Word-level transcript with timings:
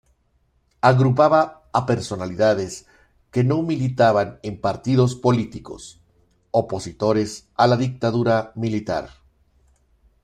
Agrupaba 0.81 1.67
a 1.79 1.85
personalidades 1.85 2.87
que 3.31 3.43
no 3.43 3.61
militaban 3.61 4.39
en 4.41 4.59
partidos 4.59 5.13
políticos, 5.13 6.01
opositores 6.49 7.47
a 7.55 7.67
la 7.67 7.77
dictadura 7.77 8.51
militar. 8.55 9.11